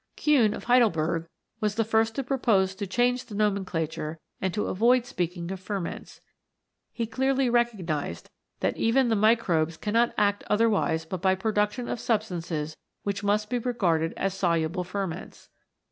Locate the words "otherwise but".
10.51-11.21